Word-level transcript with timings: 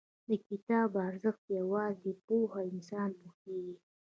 •د 0.29 0.31
کتاب 0.47 0.89
ارزښت، 1.07 1.43
یوازې 1.59 2.11
پوه 2.25 2.51
انسان 2.71 3.09
پوهېږي. 3.19 3.75